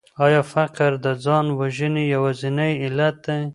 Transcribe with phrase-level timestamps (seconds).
[0.25, 3.41] آيا فقر د ځان وژنې يوازينی علت دی؟